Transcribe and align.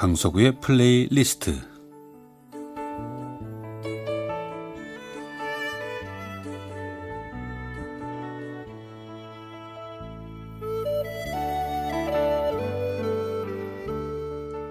강석우의 0.00 0.60
플레이리스트 0.62 1.60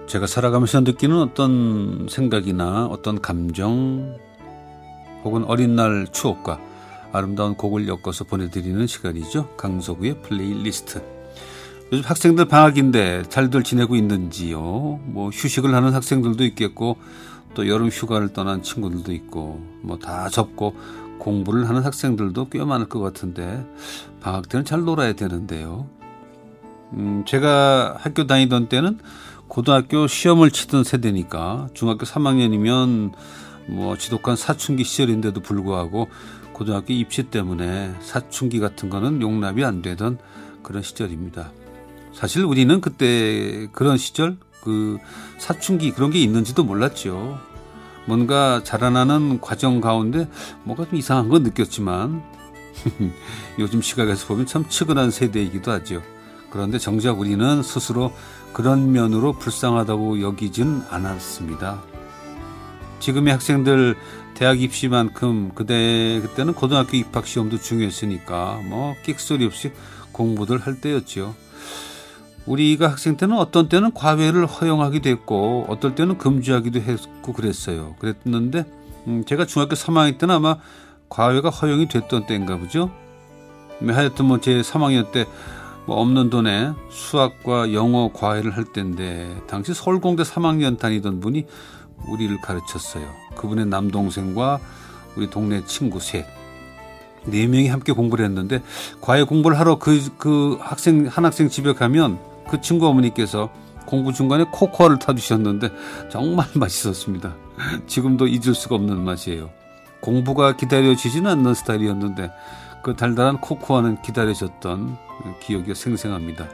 제가 0.08 0.26
살아가면서 0.26 0.80
느끼는 0.80 1.16
어떤 1.16 2.08
생각이나 2.10 2.86
어떤 2.86 3.20
감정 3.20 4.18
혹은 5.22 5.44
어린 5.44 5.76
날 5.76 6.08
추억과 6.10 6.58
아름다운 7.12 7.54
곡을 7.54 7.86
엮어서 7.86 8.24
보내드리는 8.24 8.84
시간이죠. 8.84 9.54
강석우의 9.56 10.22
플레이리스트. 10.22 11.19
요즘 11.92 12.04
학생들 12.08 12.44
방학인데 12.44 13.24
잘들 13.28 13.64
지내고 13.64 13.96
있는지요? 13.96 15.00
뭐 15.04 15.30
휴식을 15.30 15.74
하는 15.74 15.92
학생들도 15.92 16.44
있겠고 16.44 16.96
또 17.54 17.66
여름 17.68 17.88
휴가를 17.88 18.32
떠난 18.32 18.62
친구들도 18.62 19.12
있고 19.12 19.60
뭐 19.82 19.98
다 19.98 20.28
접고 20.28 20.74
공부를 21.18 21.68
하는 21.68 21.82
학생들도 21.82 22.48
꽤 22.48 22.64
많을 22.64 22.88
것 22.88 23.00
같은데 23.00 23.66
방학 24.20 24.48
때는 24.48 24.64
잘 24.64 24.82
놀아야 24.82 25.14
되는데요. 25.14 25.88
음, 26.92 27.24
제가 27.26 27.96
학교 27.98 28.26
다니던 28.26 28.68
때는 28.68 28.98
고등학교 29.48 30.06
시험을 30.06 30.52
치던 30.52 30.84
세대니까 30.84 31.68
중학교 31.74 32.06
3학년이면 32.06 33.12
뭐 33.66 33.96
지독한 33.98 34.36
사춘기 34.36 34.84
시절인데도 34.84 35.40
불구하고 35.40 36.08
고등학교 36.52 36.92
입시 36.92 37.24
때문에 37.24 37.94
사춘기 38.00 38.60
같은 38.60 38.90
거는 38.90 39.22
용납이 39.22 39.64
안 39.64 39.82
되던 39.82 40.18
그런 40.62 40.82
시절입니다. 40.82 41.50
사실 42.12 42.44
우리는 42.44 42.80
그때 42.80 43.68
그런 43.72 43.96
시절 43.96 44.36
그 44.62 44.98
사춘기 45.38 45.92
그런 45.92 46.10
게 46.10 46.18
있는지도 46.20 46.64
몰랐죠. 46.64 47.38
뭔가 48.06 48.62
자라나는 48.64 49.40
과정 49.40 49.80
가운데 49.80 50.28
뭐가 50.64 50.86
좀 50.86 50.96
이상한 50.96 51.28
건 51.28 51.42
느꼈지만 51.42 52.22
요즘 53.58 53.82
시각에서 53.82 54.26
보면 54.26 54.46
참 54.46 54.68
측은한 54.68 55.10
세대이기도 55.10 55.70
하죠. 55.72 56.02
그런데 56.50 56.78
정작 56.78 57.20
우리는 57.20 57.62
스스로 57.62 58.12
그런 58.52 58.92
면으로 58.92 59.34
불쌍하다고 59.34 60.20
여기진 60.20 60.82
않았습니다. 60.90 61.82
지금의 62.98 63.32
학생들 63.32 63.96
대학 64.34 64.60
입시만큼 64.60 65.52
그때 65.54 66.20
그때는 66.22 66.54
고등학교 66.54 66.96
입학 66.96 67.26
시험도 67.26 67.58
중요했으니까 67.58 68.60
뭐 68.68 68.96
끽소리 69.04 69.46
없이 69.46 69.72
공부들 70.12 70.58
할 70.58 70.80
때였죠. 70.80 71.34
우리가 72.50 72.88
학생 72.88 73.16
때는 73.16 73.36
어떤 73.36 73.68
때는 73.68 73.92
과외를 73.94 74.46
허용하기도 74.46 75.08
했고 75.08 75.66
어떨 75.68 75.94
때는 75.94 76.18
금지하기도 76.18 76.80
했고 76.80 77.32
그랬어요. 77.32 77.94
그랬는데 77.98 78.64
음, 79.06 79.24
제가 79.24 79.46
중학교 79.46 79.74
3학년 79.74 80.18
때는 80.18 80.34
아마 80.34 80.56
과외가 81.08 81.50
허용이 81.50 81.88
됐던 81.88 82.26
때인가 82.26 82.56
보죠. 82.56 82.90
하여튼 83.86 84.26
뭐 84.26 84.38
제 84.38 84.60
3학년 84.60 85.10
때 85.12 85.26
뭐 85.86 85.96
없는 86.00 86.30
돈에 86.30 86.72
수학과 86.88 87.72
영어 87.72 88.12
과외를 88.12 88.56
할 88.56 88.64
때인데 88.64 89.42
당시 89.48 89.74
서울공대 89.74 90.22
3학년 90.22 90.78
다니던 90.78 91.18
분이 91.18 91.46
우리를 92.08 92.40
가르쳤어요. 92.40 93.04
그분의 93.36 93.66
남동생과 93.66 94.60
우리 95.16 95.28
동네 95.28 95.64
친구 95.64 95.98
셋. 95.98 96.26
네 97.24 97.48
명이 97.48 97.66
함께 97.66 97.92
공부를 97.92 98.24
했는데 98.24 98.62
과외 99.00 99.24
공부를 99.24 99.58
하러 99.58 99.80
그, 99.80 100.00
그 100.16 100.58
학생, 100.60 101.06
한 101.06 101.24
학생 101.24 101.48
집에 101.48 101.74
가면 101.74 102.18
그 102.50 102.60
친구 102.60 102.88
어머니께서 102.88 103.48
공부 103.86 104.12
중간에 104.12 104.44
코코아를 104.50 104.98
타주셨는데 104.98 105.70
정말 106.10 106.48
맛있었습니다. 106.54 107.34
지금도 107.86 108.26
잊을 108.26 108.54
수가 108.54 108.74
없는 108.74 109.04
맛이에요. 109.04 109.50
공부가 110.00 110.56
기다려지지는 110.56 111.30
않는 111.30 111.54
스타일이었는데 111.54 112.32
그 112.82 112.96
달달한 112.96 113.40
코코아는 113.40 114.02
기다려졌던 114.02 114.96
기억이 115.42 115.74
생생합니다. 115.74 116.48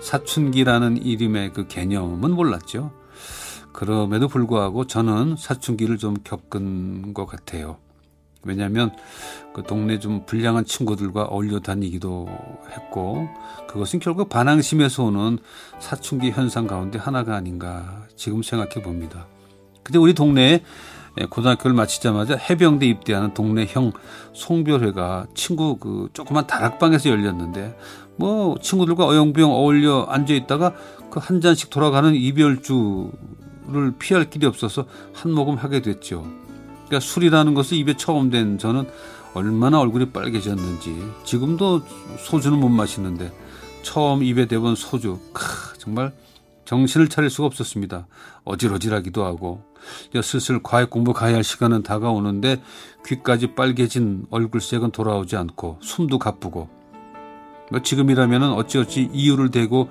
사춘기라는 0.00 1.02
이름의 1.02 1.52
그 1.52 1.66
개념은 1.66 2.30
몰랐죠. 2.30 2.92
그럼에도 3.72 4.28
불구하고 4.28 4.86
저는 4.86 5.34
사춘기를 5.36 5.98
좀 5.98 6.14
겪은 6.22 7.12
것 7.12 7.26
같아요. 7.26 7.78
왜냐하면 8.44 8.92
그 9.54 9.62
동네 9.62 9.98
좀 9.98 10.24
불량한 10.26 10.64
친구들과 10.64 11.24
어울려 11.24 11.60
다니기도 11.60 12.28
했고 12.70 13.28
그것은 13.68 14.00
결국 14.00 14.28
반항심에서 14.28 15.04
오는 15.04 15.38
사춘기 15.78 16.30
현상 16.30 16.66
가운데 16.66 16.98
하나가 16.98 17.36
아닌가 17.36 18.04
지금 18.16 18.42
생각해 18.42 18.82
봅니다. 18.82 19.26
근데 19.82 19.98
우리 19.98 20.14
동네에 20.14 20.62
예, 21.20 21.26
고등학교를 21.26 21.76
마치자마자 21.76 22.36
해병대 22.36 22.86
입대하는 22.86 23.34
동네 23.34 23.66
형 23.68 23.92
송별회가 24.32 25.28
친구 25.36 25.76
그 25.76 26.08
조그만 26.12 26.48
다락방에서 26.48 27.08
열렸는데 27.08 27.78
뭐 28.16 28.56
친구들과 28.60 29.06
어영부영 29.06 29.52
어울려 29.52 30.06
앉아 30.08 30.34
있다가 30.34 30.74
그 31.14 31.20
한 31.20 31.40
잔씩 31.40 31.70
돌아가는 31.70 32.12
이별주를 32.12 33.94
피할 34.00 34.28
길이 34.28 34.46
없어서 34.46 34.86
한 35.12 35.32
모금 35.32 35.54
하게 35.54 35.80
됐죠. 35.80 36.26
그러니까 36.86 37.00
술이라는 37.00 37.54
것을 37.54 37.78
입에 37.78 37.96
처음 37.96 38.30
댄 38.30 38.58
저는 38.58 38.86
얼마나 39.34 39.80
얼굴이 39.80 40.10
빨개졌는지 40.10 40.96
지금도 41.24 41.82
소주는 42.18 42.58
못 42.58 42.68
마시는데 42.68 43.32
처음 43.82 44.22
입에 44.22 44.46
대본 44.46 44.76
소주 44.76 45.18
크, 45.32 45.76
정말 45.78 46.12
정신을 46.64 47.08
차릴 47.08 47.30
수가 47.30 47.46
없었습니다. 47.46 48.06
어질어질하기도 48.44 49.24
하고 49.24 49.62
슬슬 50.22 50.62
과외 50.62 50.86
공부 50.86 51.12
가야 51.12 51.34
할 51.34 51.44
시간은 51.44 51.82
다가오는데 51.82 52.62
귀까지 53.06 53.54
빨개진 53.54 54.26
얼굴색은 54.30 54.92
돌아오지 54.92 55.36
않고 55.36 55.78
숨도 55.82 56.18
가쁘고 56.18 56.68
뭐 57.70 57.82
지금이라면 57.82 58.52
어찌어찌 58.52 59.10
이유를 59.12 59.50
대고 59.50 59.90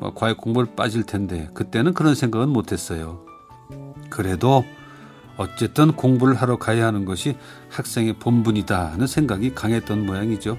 뭐 0.00 0.14
과외 0.14 0.32
공부를 0.34 0.74
빠질 0.74 1.02
텐데 1.04 1.50
그때는 1.52 1.94
그런 1.94 2.14
생각은 2.14 2.48
못했어요. 2.48 3.24
그래도 4.08 4.64
어쨌든 5.36 5.92
공부를 5.92 6.34
하러 6.34 6.56
가야 6.56 6.86
하는 6.86 7.04
것이 7.04 7.36
학생의 7.70 8.14
본분이다 8.14 8.92
하는 8.92 9.06
생각이 9.06 9.54
강했던 9.54 10.06
모양이죠. 10.06 10.58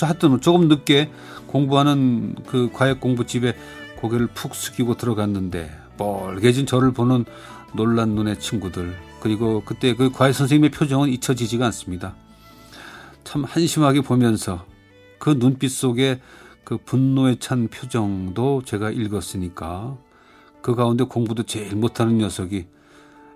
하여튼 0.00 0.40
조금 0.40 0.68
늦게 0.68 1.10
공부하는 1.46 2.34
그 2.46 2.70
과외 2.72 2.94
공부 2.94 3.24
집에 3.24 3.54
고개를 4.00 4.26
푹 4.28 4.54
숙이고 4.54 4.96
들어갔는데 4.96 5.70
뻘개진 5.96 6.66
저를 6.66 6.92
보는 6.92 7.24
놀란 7.74 8.10
눈의 8.10 8.40
친구들 8.40 8.94
그리고 9.20 9.62
그때 9.64 9.94
그 9.94 10.10
과외 10.10 10.32
선생님의 10.32 10.70
표정은 10.70 11.08
잊혀지지가 11.08 11.64
않습니다. 11.66 12.14
참 13.24 13.44
한심하게 13.44 14.02
보면서 14.02 14.64
그 15.18 15.38
눈빛 15.38 15.70
속에 15.70 16.20
그 16.64 16.78
분노에 16.78 17.36
찬 17.38 17.68
표정도 17.68 18.62
제가 18.64 18.90
읽었으니까 18.90 19.96
그 20.62 20.74
가운데 20.74 21.04
공부도 21.04 21.44
제일 21.44 21.76
못하는 21.76 22.18
녀석이 22.18 22.66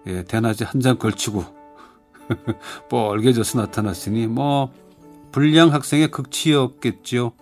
예, 0.07 0.25
대낮에 0.25 0.65
한잔 0.65 0.99
걸치고 0.99 1.45
뻘개져서 2.89 3.61
나타났으니 3.61 4.27
뭐 4.27 4.73
불량 5.33 5.73
학생의 5.73 6.11
극치였겠죠. 6.11 7.33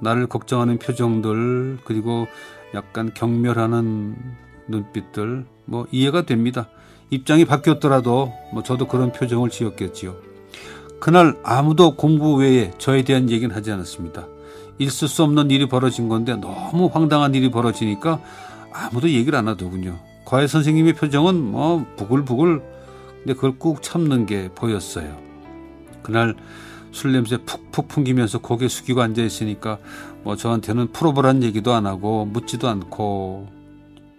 나를 0.00 0.26
걱정하는 0.26 0.78
표정들 0.78 1.78
그리고 1.84 2.26
약간 2.74 3.12
경멸하는 3.12 4.16
눈빛들 4.68 5.46
뭐 5.66 5.86
이해가 5.90 6.22
됩니다. 6.22 6.68
입장이 7.10 7.44
바뀌었더라도 7.44 8.32
뭐 8.52 8.62
저도 8.62 8.86
그런 8.86 9.12
표정을 9.12 9.50
지었겠지요. 9.50 10.16
그날 11.00 11.36
아무도 11.42 11.96
공부 11.96 12.34
외에 12.34 12.72
저에 12.78 13.02
대한 13.02 13.30
얘기는 13.30 13.54
하지 13.54 13.72
않았습니다. 13.72 14.26
있을 14.78 15.08
수 15.08 15.22
없는 15.24 15.50
일이 15.50 15.68
벌어진 15.68 16.08
건데 16.08 16.36
너무 16.36 16.86
황당한 16.92 17.34
일이 17.34 17.50
벌어지니까 17.50 18.20
아무도 18.72 19.10
얘기를 19.10 19.38
안 19.38 19.48
하더군요. 19.48 19.98
과외 20.30 20.46
선생님의 20.46 20.92
표정은 20.92 21.50
뭐 21.50 21.84
부글부글 21.96 22.62
근데 23.18 23.34
그걸 23.34 23.58
꾹 23.58 23.82
참는 23.82 24.26
게 24.26 24.48
보였어요. 24.54 25.18
그날 26.04 26.36
술 26.92 27.10
냄새 27.10 27.36
푹푹 27.36 27.88
풍기면서 27.88 28.38
고개 28.38 28.68
숙이고 28.68 29.02
앉아 29.02 29.22
있으니까 29.22 29.78
뭐 30.22 30.36
저한테는 30.36 30.92
풀어보란 30.92 31.42
얘기도 31.42 31.72
안 31.72 31.84
하고 31.84 32.26
묻지도 32.26 32.68
않고 32.68 33.48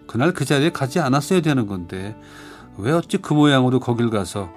그날 0.06 0.34
그 0.34 0.44
자리에 0.44 0.68
가지 0.70 1.00
않았어야 1.00 1.40
되는 1.40 1.66
건데 1.66 2.14
왜 2.76 2.92
어찌 2.92 3.16
그 3.16 3.32
모양으로 3.32 3.80
거길 3.80 4.10
가서 4.10 4.50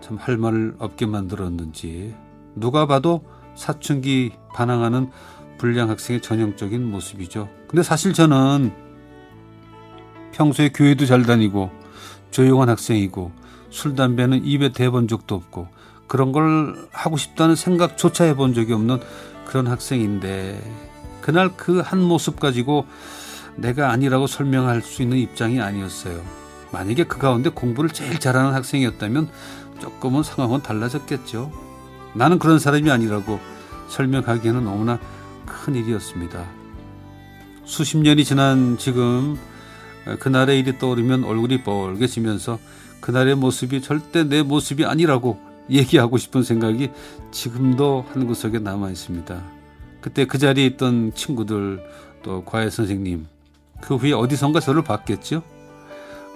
참 0.00 0.16
할 0.18 0.38
말을 0.38 0.76
없게 0.78 1.04
만들었는지 1.04 2.14
누가 2.54 2.86
봐도 2.86 3.26
사춘기 3.56 4.32
반항하는 4.54 5.10
불량 5.58 5.90
학생의 5.90 6.22
전형적인 6.22 6.82
모습이죠. 6.82 7.50
근데 7.68 7.82
사실 7.82 8.14
저는 8.14 8.83
평소에 10.34 10.70
교회도 10.70 11.06
잘 11.06 11.22
다니고 11.22 11.70
조용한 12.30 12.68
학생이고 12.68 13.30
술 13.70 13.94
담배는 13.94 14.44
입에 14.44 14.72
대본 14.72 15.08
적도 15.08 15.34
없고 15.34 15.68
그런 16.06 16.32
걸 16.32 16.88
하고 16.92 17.16
싶다는 17.16 17.54
생각조차 17.56 18.24
해본 18.24 18.54
적이 18.54 18.74
없는 18.74 19.00
그런 19.46 19.66
학생인데 19.66 20.60
그날 21.20 21.56
그 21.56 21.80
한 21.80 22.02
모습 22.02 22.38
가지고 22.40 22.86
내가 23.56 23.90
아니라고 23.90 24.26
설명할 24.26 24.82
수 24.82 25.02
있는 25.02 25.16
입장이 25.18 25.60
아니었어요. 25.60 26.20
만약에 26.72 27.04
그 27.04 27.18
가운데 27.18 27.50
공부를 27.50 27.90
제일 27.90 28.18
잘하는 28.18 28.52
학생이었다면 28.52 29.28
조금은 29.80 30.24
상황은 30.24 30.62
달라졌겠죠. 30.62 31.52
나는 32.14 32.38
그런 32.38 32.58
사람이 32.58 32.90
아니라고 32.90 33.38
설명하기에는 33.88 34.64
너무나 34.64 34.98
큰 35.46 35.76
일이었습니다. 35.76 36.44
수십 37.64 37.98
년이 37.98 38.24
지난 38.24 38.76
지금 38.76 39.38
그날의 40.20 40.58
일이 40.58 40.78
떠오르면 40.78 41.24
얼굴이 41.24 41.62
뻘개지면서 41.62 42.58
그날의 43.00 43.34
모습이 43.34 43.82
절대 43.82 44.24
내 44.24 44.42
모습이 44.42 44.84
아니라고 44.84 45.38
얘기하고 45.70 46.18
싶은 46.18 46.42
생각이 46.42 46.90
지금도 47.30 48.06
한 48.12 48.26
구석에 48.26 48.58
남아 48.58 48.90
있습니다. 48.90 49.42
그때 50.00 50.26
그 50.26 50.38
자리에 50.38 50.66
있던 50.66 51.14
친구들 51.14 51.82
또 52.22 52.44
과외 52.44 52.70
선생님 52.70 53.26
그 53.80 53.96
후에 53.96 54.12
어디선가 54.12 54.60
저를 54.60 54.82
봤겠죠? 54.82 55.42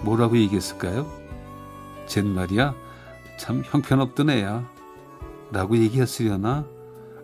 뭐라고 0.03 0.37
얘기했을까요? 0.38 1.11
쟨 2.06 2.26
말이야 2.26 2.75
참 3.38 3.62
형편없던 3.64 4.31
애야 4.31 4.69
라고 5.50 5.76
얘기했으려나? 5.76 6.67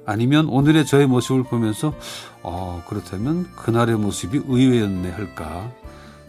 아니면 0.06 0.48
오늘의 0.48 0.86
저의 0.86 1.06
모습을 1.06 1.44
보면서 1.44 1.94
어, 2.42 2.82
그렇다면 2.88 3.50
그날의 3.56 3.96
모습이 3.96 4.42
의외였네 4.46 5.10
할까 5.10 5.70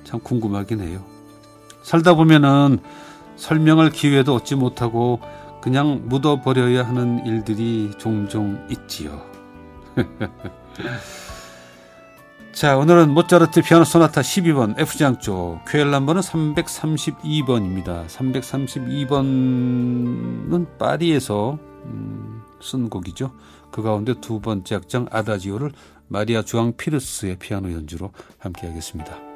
참 0.05 0.21
궁금하긴 0.21 0.79
해요. 0.81 1.03
살다 1.83 2.13
보면은 2.13 2.79
설명할 3.35 3.89
기회도 3.89 4.33
얻지 4.35 4.55
못하고 4.55 5.19
그냥 5.61 6.03
묻어버려야 6.05 6.87
하는 6.87 7.25
일들이 7.25 7.91
종종 7.97 8.65
있지요. 8.69 9.21
자, 12.53 12.77
오늘은 12.77 13.13
모차르트 13.13 13.61
피아노 13.63 13.83
소나타 13.83 14.21
12번 14.21 14.79
F장 14.79 15.19
쪽 15.19 15.59
쾌엘 15.67 15.91
넘버는 15.91 16.21
332번입니다. 16.21 18.07
332번은 18.07 20.77
파리에서 20.77 21.59
음, 21.83 22.41
쓴 22.61 22.89
곡이죠. 22.89 23.33
그 23.71 23.81
가운데 23.81 24.13
두 24.21 24.39
번째 24.39 24.75
악장 24.75 25.07
아다지오를 25.11 25.73
마리아 26.07 26.43
주앙 26.43 26.77
피르스의 26.77 27.35
피아노 27.39 27.73
연주로 27.73 28.11
함께 28.37 28.67
하겠습니다. 28.67 29.34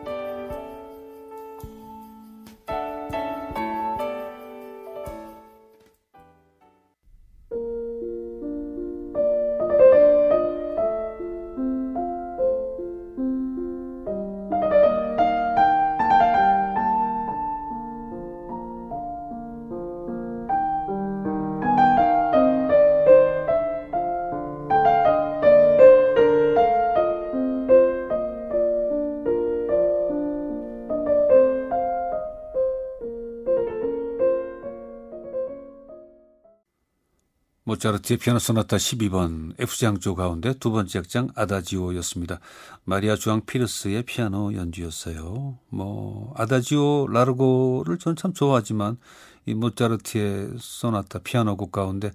모차르트의 37.79 38.17
피아노 38.17 38.39
소나타 38.39 38.77
12번 38.77 39.53
F장조 39.57 40.13
가운데 40.13 40.53
두 40.53 40.71
번째 40.71 40.99
악장 40.99 41.29
아다지오였습니다. 41.35 42.39
마리아 42.83 43.15
주앙 43.15 43.45
피르스의 43.45 44.03
피아노 44.03 44.53
연주였어요. 44.53 45.57
뭐 45.69 46.33
아다지오 46.37 47.07
라르고를 47.07 47.97
전참 47.97 48.33
좋아하지만 48.33 48.97
이 49.45 49.53
모차르트의 49.53 50.51
소나타 50.59 51.19
피아노 51.19 51.55
곡 51.55 51.71
가운데 51.71 52.11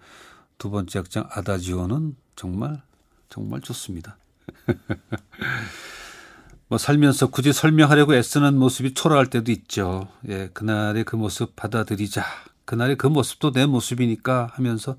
두 0.58 0.70
번째 0.70 1.00
악장 1.00 1.28
아다지오는 1.30 2.14
정말 2.36 2.82
정말 3.30 3.60
좋습니다. 3.62 4.18
뭐 6.68 6.78
살면서 6.78 7.28
굳이 7.28 7.52
설명하려고 7.52 8.14
애쓰는 8.14 8.58
모습이 8.58 8.94
초라할 8.94 9.28
때도 9.28 9.50
있죠. 9.50 10.08
예, 10.28 10.50
그날의 10.52 11.04
그 11.04 11.16
모습 11.16 11.56
받아들이자. 11.56 12.24
그날의 12.64 12.96
그 12.96 13.06
모습도 13.06 13.52
내 13.52 13.66
모습이니까 13.66 14.50
하면서 14.52 14.96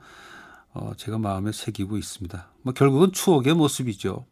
어, 0.76 0.92
제가 0.98 1.18
마음에 1.18 1.52
새기고 1.52 1.98
있습니다. 1.98 2.48
뭐 2.62 2.74
결국은 2.74 3.14
추억의 3.14 3.54
모습이죠. 3.56 4.26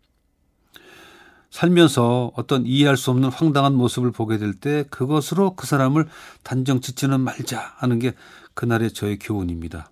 살면서 1.49 2.31
어떤 2.35 2.65
이해할 2.65 2.97
수 2.97 3.11
없는 3.11 3.29
황당한 3.29 3.75
모습을 3.75 4.11
보게 4.11 4.37
될 4.37 4.53
때 4.53 4.83
그것으로 4.89 5.55
그 5.55 5.67
사람을 5.67 6.07
단정 6.43 6.81
짓지는 6.81 7.21
말자 7.21 7.75
하는 7.77 7.99
게 7.99 8.13
그날의 8.55 8.91
저의 8.91 9.19
교훈입니다. 9.19 9.89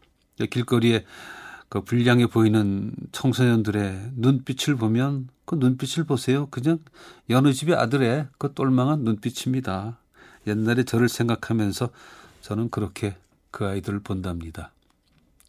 길거리에 0.50 1.06
그 1.70 1.82
불량해 1.82 2.28
보이는 2.28 2.92
청소년들의 3.12 4.12
눈빛을 4.16 4.76
보면 4.76 5.30
그 5.46 5.56
눈빛을 5.56 6.04
보세요. 6.04 6.48
그냥 6.50 6.80
여느 7.30 7.54
집의 7.54 7.76
아들의 7.76 8.28
그 8.38 8.54
똘망한 8.54 9.04
눈빛입니다. 9.04 10.00
옛날에 10.48 10.84
저를 10.84 11.08
생각하면서 11.08 11.92
저는 12.42 12.72
그렇게 12.72 13.16
그 13.52 13.66
아이들을 13.66 14.00
본답니다. 14.00 14.72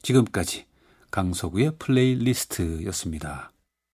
지금까지 0.03 0.67
강서구의 1.13 1.73
플레이리스트였습니다. 1.79 3.52